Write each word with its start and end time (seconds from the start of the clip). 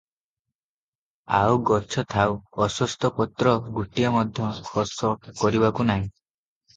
ଆଉ 1.39 1.57
ଗଛ 1.69 2.03
ଥାଉ, 2.13 2.31
ଅଶ୍ୱତ୍ଥପତ୍ର 2.67 3.53
ଗୋଟିଏ 3.75 4.15
ମଧ୍ୟ 4.15 4.49
ଖସ 4.71 5.13
କରିବାକୁ 5.43 5.87
ନାହିଁ। 5.91 6.09